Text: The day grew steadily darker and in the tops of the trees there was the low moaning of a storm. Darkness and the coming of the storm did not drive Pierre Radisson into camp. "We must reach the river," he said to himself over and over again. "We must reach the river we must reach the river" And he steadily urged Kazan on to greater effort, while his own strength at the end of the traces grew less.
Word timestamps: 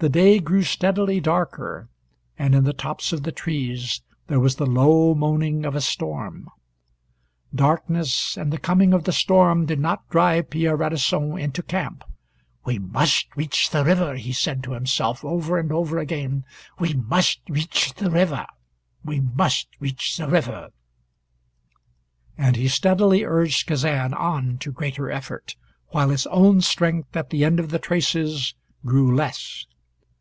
The 0.00 0.08
day 0.08 0.38
grew 0.38 0.62
steadily 0.62 1.18
darker 1.18 1.88
and 2.38 2.54
in 2.54 2.62
the 2.62 2.72
tops 2.72 3.12
of 3.12 3.24
the 3.24 3.32
trees 3.32 4.00
there 4.28 4.38
was 4.38 4.54
the 4.54 4.64
low 4.64 5.12
moaning 5.12 5.64
of 5.66 5.74
a 5.74 5.80
storm. 5.80 6.48
Darkness 7.52 8.36
and 8.36 8.52
the 8.52 8.60
coming 8.60 8.92
of 8.94 9.02
the 9.02 9.12
storm 9.12 9.66
did 9.66 9.80
not 9.80 10.08
drive 10.08 10.50
Pierre 10.50 10.76
Radisson 10.76 11.36
into 11.36 11.64
camp. 11.64 12.04
"We 12.64 12.78
must 12.78 13.26
reach 13.34 13.70
the 13.70 13.84
river," 13.84 14.14
he 14.14 14.32
said 14.32 14.62
to 14.62 14.72
himself 14.74 15.24
over 15.24 15.58
and 15.58 15.72
over 15.72 15.98
again. 15.98 16.44
"We 16.78 16.94
must 16.94 17.40
reach 17.48 17.92
the 17.94 18.08
river 18.08 18.46
we 19.04 19.18
must 19.18 19.66
reach 19.80 20.16
the 20.16 20.28
river" 20.28 20.68
And 22.38 22.54
he 22.54 22.68
steadily 22.68 23.24
urged 23.24 23.66
Kazan 23.66 24.14
on 24.14 24.58
to 24.58 24.70
greater 24.70 25.10
effort, 25.10 25.56
while 25.88 26.10
his 26.10 26.28
own 26.28 26.60
strength 26.60 27.16
at 27.16 27.30
the 27.30 27.44
end 27.44 27.58
of 27.58 27.70
the 27.70 27.80
traces 27.80 28.54
grew 28.84 29.12
less. 29.12 29.64